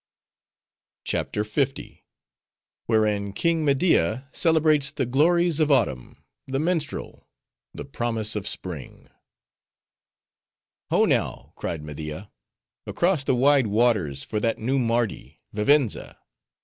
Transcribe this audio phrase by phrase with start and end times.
[1.05, 1.65] CHAPTER L.
[2.87, 7.27] Wherein King Media Celebrates The Glories Of Autumn, The Minstrel,
[7.75, 9.11] The Promise Of Spring
[10.89, 12.31] "Ho, now!" cried Media,
[12.87, 16.17] "across the wide waters, for that New Mardi, Vivenza!